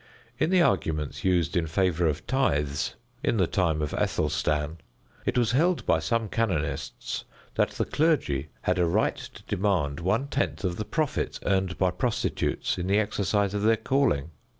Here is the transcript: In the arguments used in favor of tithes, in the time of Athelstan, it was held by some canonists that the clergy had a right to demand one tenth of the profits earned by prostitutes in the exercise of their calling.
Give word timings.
In 0.39 0.49
the 0.49 0.63
arguments 0.63 1.23
used 1.23 1.55
in 1.55 1.67
favor 1.67 2.07
of 2.07 2.25
tithes, 2.25 2.95
in 3.23 3.37
the 3.37 3.45
time 3.45 3.83
of 3.83 3.93
Athelstan, 3.93 4.79
it 5.27 5.37
was 5.37 5.51
held 5.51 5.85
by 5.85 5.99
some 5.99 6.27
canonists 6.27 7.23
that 7.53 7.69
the 7.73 7.85
clergy 7.85 8.49
had 8.63 8.79
a 8.79 8.87
right 8.87 9.17
to 9.17 9.43
demand 9.43 9.99
one 9.99 10.27
tenth 10.27 10.63
of 10.63 10.77
the 10.77 10.85
profits 10.85 11.39
earned 11.45 11.77
by 11.77 11.91
prostitutes 11.91 12.79
in 12.79 12.87
the 12.87 12.97
exercise 12.97 13.53
of 13.53 13.61
their 13.61 13.77
calling. 13.77 14.31